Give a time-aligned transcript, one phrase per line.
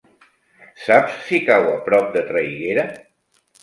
[0.85, 2.91] Saps si cau a prop de Traiguera?